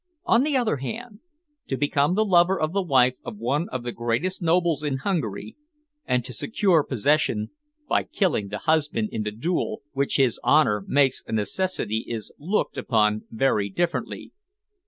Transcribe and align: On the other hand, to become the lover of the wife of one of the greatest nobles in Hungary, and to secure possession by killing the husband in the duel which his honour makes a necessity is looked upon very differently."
On 0.25 0.41
the 0.41 0.57
other 0.57 0.77
hand, 0.77 1.19
to 1.67 1.77
become 1.77 2.15
the 2.15 2.25
lover 2.25 2.59
of 2.59 2.73
the 2.73 2.81
wife 2.81 3.13
of 3.23 3.37
one 3.37 3.69
of 3.69 3.83
the 3.83 3.91
greatest 3.91 4.41
nobles 4.41 4.81
in 4.83 4.97
Hungary, 4.97 5.55
and 6.07 6.25
to 6.25 6.33
secure 6.33 6.81
possession 6.83 7.51
by 7.87 8.01
killing 8.05 8.47
the 8.47 8.57
husband 8.57 9.09
in 9.11 9.21
the 9.21 9.31
duel 9.31 9.83
which 9.91 10.15
his 10.17 10.39
honour 10.43 10.83
makes 10.87 11.21
a 11.27 11.31
necessity 11.31 12.03
is 12.07 12.31
looked 12.39 12.79
upon 12.79 13.25
very 13.29 13.69
differently." 13.69 14.31